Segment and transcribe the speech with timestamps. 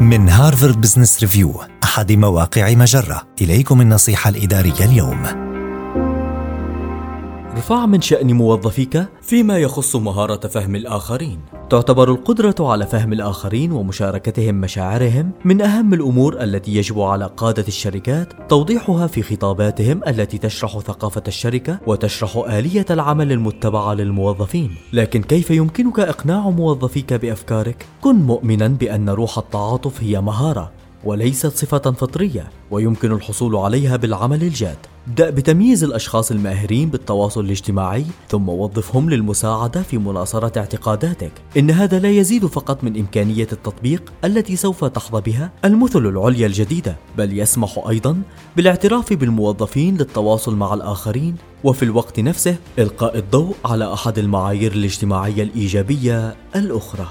[0.00, 3.22] من هارفارد بزنس ريفيو أحد مواقع مجرة.
[3.40, 5.45] إليكم النصيحة الإدارية اليوم.
[7.56, 11.40] ارفع من شأن موظفيك فيما يخص مهارة فهم الآخرين.
[11.70, 18.50] تعتبر القدرة على فهم الآخرين ومشاركتهم مشاعرهم من أهم الأمور التي يجب على قادة الشركات
[18.50, 24.70] توضيحها في خطاباتهم التي تشرح ثقافة الشركة وتشرح آلية العمل المتبعة للموظفين.
[24.92, 30.72] لكن كيف يمكنك إقناع موظفيك بأفكارك؟ كن مؤمنا بأن روح التعاطف هي مهارة
[31.04, 34.78] وليست صفة فطرية ويمكن الحصول عليها بالعمل الجاد.
[35.06, 41.32] ابدأ بتمييز الأشخاص الماهرين بالتواصل الاجتماعي ثم وظفهم للمساعدة في مناصرة اعتقاداتك.
[41.56, 46.96] إن هذا لا يزيد فقط من إمكانية التطبيق التي سوف تحظى بها المثل العليا الجديدة،
[47.18, 48.22] بل يسمح أيضا
[48.56, 56.36] بالاعتراف بالموظفين للتواصل مع الآخرين وفي الوقت نفسه إلقاء الضوء على أحد المعايير الاجتماعية الإيجابية
[56.56, 57.06] الأخرى.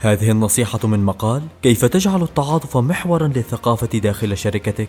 [0.00, 4.88] هذه النصيحة من مقال كيف تجعل التعاطف محورا للثقافة داخل شركتك